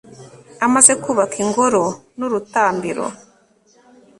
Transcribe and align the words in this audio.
amaze 0.65 0.91
kubaka 1.03 1.35
ingoro 1.45 1.83
n'urutambiro 2.17 3.05